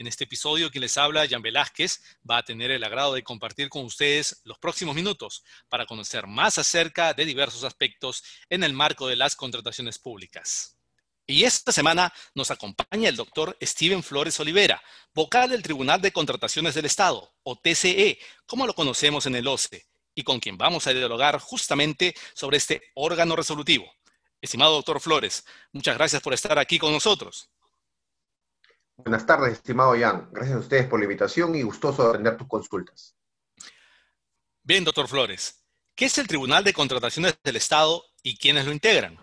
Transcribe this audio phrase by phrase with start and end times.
[0.00, 3.68] En este episodio, quien les habla, Jan Velázquez, va a tener el agrado de compartir
[3.68, 9.08] con ustedes los próximos minutos para conocer más acerca de diversos aspectos en el marco
[9.08, 10.78] de las contrataciones públicas.
[11.26, 14.80] Y esta semana nos acompaña el doctor Steven Flores Olivera,
[15.12, 19.84] vocal del Tribunal de Contrataciones del Estado, o TCE, como lo conocemos en el OCE,
[20.14, 23.92] y con quien vamos a dialogar justamente sobre este órgano resolutivo.
[24.40, 27.50] Estimado doctor Flores, muchas gracias por estar aquí con nosotros.
[28.98, 30.28] Buenas tardes, estimado Jan.
[30.32, 33.16] Gracias a ustedes por la invitación y gustoso de atender tus consultas.
[34.64, 35.64] Bien, doctor Flores.
[35.94, 39.16] ¿Qué es el Tribunal de Contrataciones del Estado y quiénes lo integran?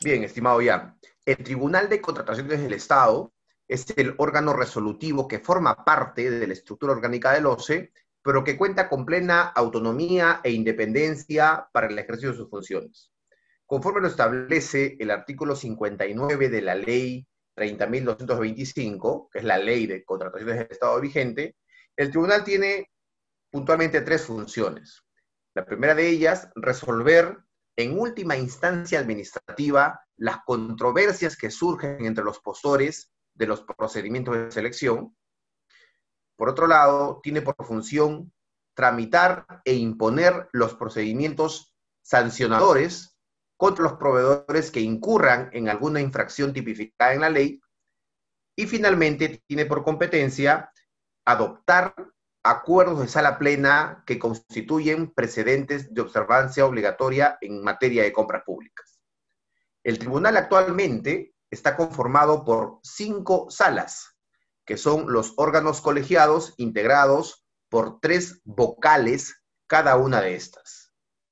[0.00, 0.96] Bien, estimado Jan.
[1.26, 3.34] El Tribunal de Contrataciones del Estado
[3.66, 8.56] es el órgano resolutivo que forma parte de la estructura orgánica del OCE, pero que
[8.56, 13.12] cuenta con plena autonomía e independencia para el ejercicio de sus funciones.
[13.66, 17.26] Conforme lo establece el artículo 59 de la Ley
[17.58, 21.56] 30.225, que es la ley de contrataciones del Estado vigente,
[21.96, 22.90] el tribunal tiene
[23.50, 25.02] puntualmente tres funciones.
[25.54, 27.38] La primera de ellas, resolver
[27.76, 34.50] en última instancia administrativa las controversias que surgen entre los postores de los procedimientos de
[34.50, 35.16] selección.
[36.36, 38.32] Por otro lado, tiene por función
[38.74, 43.17] tramitar e imponer los procedimientos sancionadores
[43.58, 47.60] contra los proveedores que incurran en alguna infracción tipificada en la ley.
[48.56, 50.72] Y finalmente tiene por competencia
[51.26, 51.94] adoptar
[52.42, 59.00] acuerdos de sala plena que constituyen precedentes de observancia obligatoria en materia de compras públicas.
[59.82, 64.16] El tribunal actualmente está conformado por cinco salas,
[64.64, 70.87] que son los órganos colegiados integrados por tres vocales cada una de estas.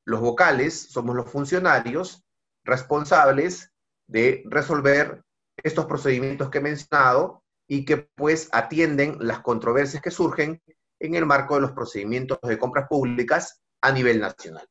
[0.06, 2.24] Los vocales somos los funcionarios
[2.64, 3.72] responsables
[4.06, 5.24] de resolver
[5.56, 10.62] estos procedimientos que he mencionado y que pues atienden las controversias que surgen
[11.00, 14.66] en el marco de los procedimientos de compras públicas a nivel nacional.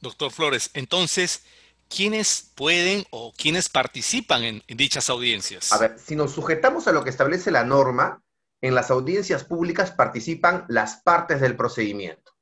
[0.00, 1.44] Doctor Flores, entonces,
[1.88, 5.72] ¿quiénes pueden o quiénes participan en, en, dichas audiencias?
[5.72, 8.22] A ver, si nos sujetamos a lo que establece la norma,
[8.60, 12.35] en las audiencias públicas participan las partes del procedimiento.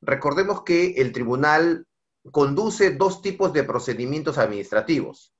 [0.00, 1.86] Recordemos que el tribunal
[2.30, 5.34] conduce dos tipos de procedimientos administrativos.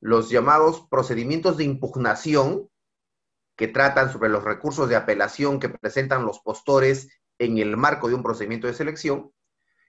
[0.00, 2.68] Los llamados procedimientos de impugnación,
[3.56, 7.08] que tratan sobre los recursos de apelación que presentan los postores
[7.38, 9.32] en el marco de un procedimiento de selección.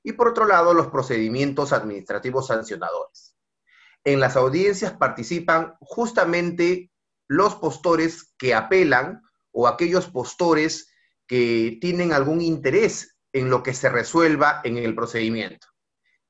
[0.03, 3.35] Y por otro lado, los procedimientos administrativos sancionadores.
[4.03, 6.91] En las audiencias participan justamente
[7.28, 10.94] los postores que apelan o aquellos postores
[11.25, 15.67] que tienen algún interés en lo que se resuelva en el procedimiento.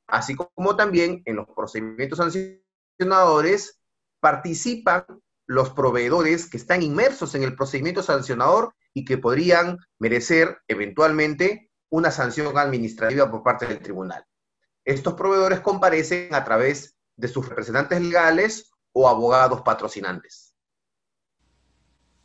[0.08, 3.80] Así como también en los procedimientos sancionadores
[4.20, 5.06] participan
[5.46, 12.12] los proveedores que están inmersos en el procedimiento sancionador y que podrían merecer eventualmente una
[12.12, 14.26] sanción administrativa por parte del tribunal.
[14.86, 20.53] Estos proveedores comparecen a través de sus representantes legales o abogados patrocinantes.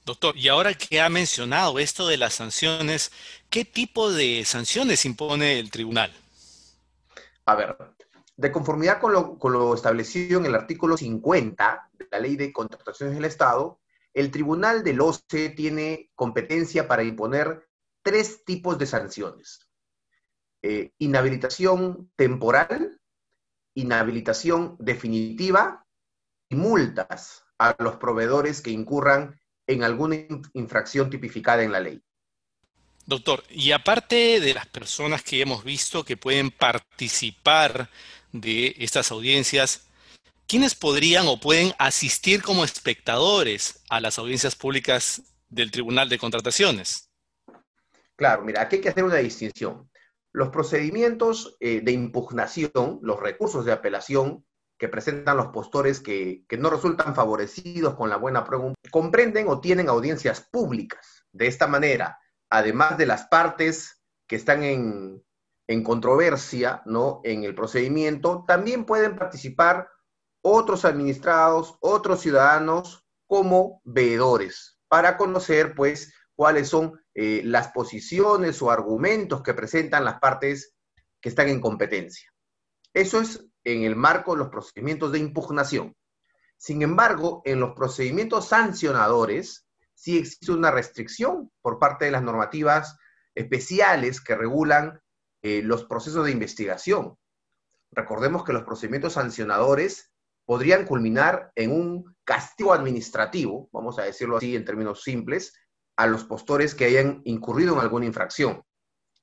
[0.09, 3.13] Doctor, y ahora que ha mencionado esto de las sanciones,
[3.51, 6.11] ¿qué tipo de sanciones impone el tribunal?
[7.45, 7.77] A ver,
[8.35, 9.13] de conformidad con
[9.53, 13.81] lo, establecido en el artículo 50 de la Ley de Contrataciones del Estado,
[14.15, 17.69] el Tribunal del OCE tiene competencia para imponer
[18.03, 19.69] tres tipos de sanciones.
[20.63, 22.99] Eh, inhabilitación temporal,
[23.75, 25.85] inhabilitación definitiva
[26.49, 30.17] y multas a los proveedores que incurran en alguna
[30.55, 32.03] infracción tipificada en la ley.
[33.06, 37.89] Doctor, y aparte de las personas que hemos visto que pueden participar
[38.33, 39.87] de estas audiencias,
[40.47, 47.09] ¿quiénes podrían o pueden asistir como espectadores a las audiencias públicas del Tribunal de Contrataciones?
[48.16, 49.89] Claro, mira, aquí hay que hacer una distinción.
[50.33, 54.45] Los procedimientos eh, de impugnación, los recursos de apelación,
[54.78, 59.89] que presentan los postores que, no resultan favorecidos con la buena prueba, comprenden o tienen
[59.89, 61.27] audiencias públicas.
[61.33, 65.22] De esta manera, además de las partes que están en,
[65.66, 67.21] en controversia ¿no?
[67.25, 69.89] en el procedimiento, también pueden participar
[70.42, 78.71] otros administrados, otros ciudadanos como veedores, para conocer pues cuáles son eh, las posiciones o
[78.71, 80.77] argumentos que presentan las partes
[81.21, 82.33] que están en competencia.
[82.95, 85.94] Eso es en el marco de los procedimientos de impugnación.
[86.56, 92.97] Sin embargo, en los procedimientos sancionadores sí existe una restricción por parte de las normativas
[93.34, 95.00] especiales que regulan
[95.42, 97.16] eh, los procesos de investigación.
[97.92, 100.12] Recordemos que los procedimientos sancionadores
[100.44, 105.54] podrían culminar en un castigo administrativo, vamos a decirlo así en términos simples,
[105.97, 108.62] a los postores que hayan incurrido en alguna infracción.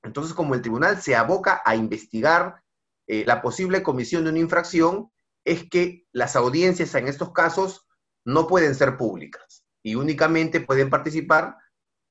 [0.02, 2.62] Entonces, como el tribunal se aboca a investigar
[3.06, 5.10] eh, la posible comisión de una infracción,
[5.44, 7.86] es que las audiencias en estos casos
[8.24, 11.56] no pueden ser públicas y únicamente pueden participar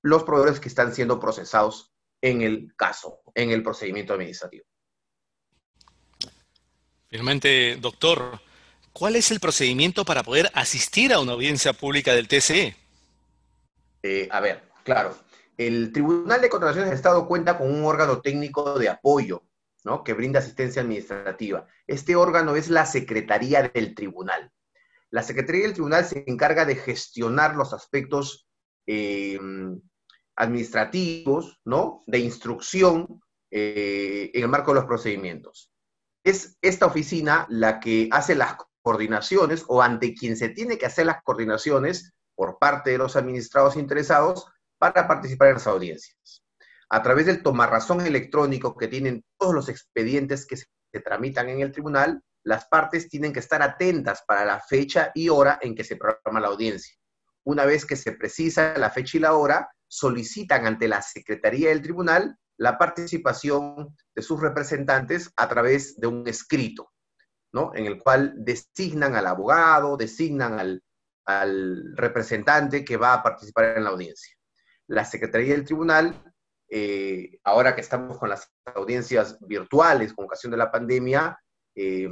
[0.02, 4.66] los proveedores que están siendo procesados en el caso, en el procedimiento administrativo.
[7.08, 8.40] Finalmente, doctor,
[8.94, 12.76] ¿cuál es el procedimiento para poder asistir a una audiencia pública del TCE?
[14.04, 15.18] Eh, a ver, claro.
[15.58, 19.44] El Tribunal de Contrataciones de Estado cuenta con un órgano técnico de apoyo,
[19.86, 20.04] ¿no?
[20.04, 21.68] Que brinda asistencia administrativa.
[21.88, 24.52] Este órgano es la Secretaría del Tribunal.
[25.12, 28.50] La Secretaría del Tribunal se encarga de gestionar los aspectos
[28.88, 29.40] eh,
[30.36, 32.04] administrativos, ¿no?
[32.08, 33.22] De instrucción
[33.52, 35.72] eh, en el marco de los procedimientos.
[36.24, 41.06] Es esta oficina la que hace las coordinaciones o ante quien se tiene que hacer
[41.06, 44.48] las coordinaciones por parte de los administrados interesados
[44.80, 46.45] para participar en las audiencias.
[46.90, 50.66] A través del tomarrazón electrónico que tienen todos los expedientes que se,
[51.04, 55.60] tramitan en el tribunal, las partes tienen que estar atentas para la fecha y hora
[55.62, 56.96] en que se programa la audiencia.
[57.44, 61.82] Una vez que se precisa la fecha y la hora, solicitan ante la Secretaría del
[61.82, 66.94] Tribunal la participación de sus representantes a través de un escrito,
[67.52, 67.72] ¿no?
[67.76, 70.82] En el cual designan al abogado, designan al,
[71.96, 74.36] representante que va a participar en la audiencia.
[74.88, 76.35] La Secretaría del Tribunal,
[76.70, 81.40] eh, ahora que estamos con las audiencias virtuales con ocasión de la pandemia,
[81.76, 82.10] eh,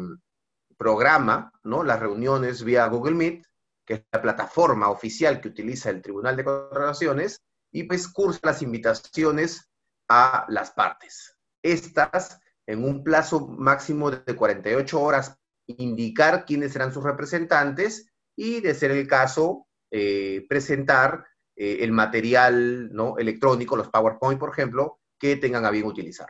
[0.77, 1.83] programa ¿no?
[1.83, 3.45] las reuniones vía Google Meet,
[3.85, 7.41] que es la plataforma oficial que utiliza el Tribunal de Contrataciones,
[7.71, 9.69] y pues cursa las invitaciones
[10.09, 11.35] a las partes.
[11.61, 15.35] Estas, en un plazo máximo de 48 horas,
[15.65, 22.94] indicar quiénes serán sus representantes y, de ser el caso, eh, presentar eh, el material
[22.94, 23.17] ¿no?
[23.17, 26.27] electrónico, los PowerPoint, por ejemplo, que tengan a bien utilizar.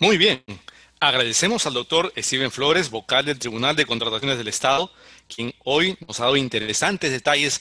[0.00, 0.42] Muy bien.
[1.00, 4.90] Agradecemos al doctor Steven Flores, vocal del Tribunal de Contrataciones del Estado,
[5.28, 7.60] quien hoy nos ha dado interesantes detalles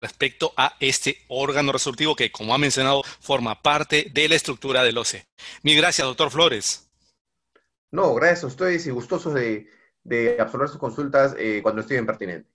[0.00, 4.96] respecto a este órgano resolutivo que, como ha mencionado, forma parte de la estructura del
[4.96, 5.26] OCE.
[5.62, 6.88] Mil gracias, doctor Flores.
[7.90, 9.68] No, gracias a ustedes y gustosos de,
[10.38, 12.52] absorber sus consultas eh, cuando estén pertinentes.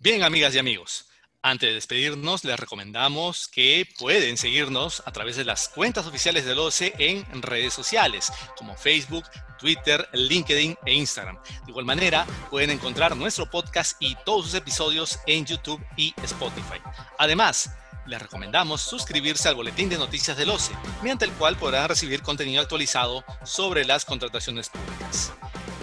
[0.00, 1.09] Bien, amigas y amigos.
[1.42, 6.58] Antes de despedirnos, les recomendamos que pueden seguirnos a través de las cuentas oficiales del
[6.58, 9.24] OCE en redes sociales, como Facebook,
[9.58, 11.38] Twitter, LinkedIn e Instagram.
[11.64, 16.78] De igual manera, pueden encontrar nuestro podcast y todos sus episodios en YouTube y Spotify.
[17.18, 17.70] Además,
[18.04, 22.60] les recomendamos suscribirse al boletín de noticias del OCE, mediante el cual podrán recibir contenido
[22.60, 25.32] actualizado sobre las contrataciones públicas.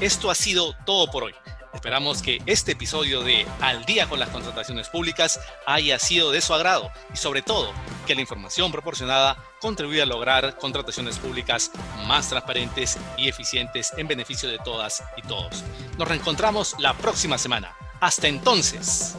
[0.02, 1.34] Esto ha sido todo por hoy.
[1.78, 6.56] Esperamos que este episodio de Al día con las contrataciones públicas haya sido de su
[6.56, 7.72] agrado y sobre todo
[8.08, 11.72] que la información proporcionada contribuya a lograr contrataciones públicas
[12.08, 15.64] más transparentes y eficientes en beneficio de todas y todos.
[16.00, 17.76] Nos reencontramos la próxima semana.
[18.02, 19.16] Hasta entonces.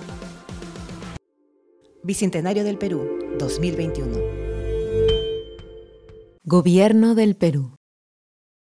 [2.02, 4.18] Bicentenario del Perú, 2021.
[6.42, 7.77] Gobierno del Perú.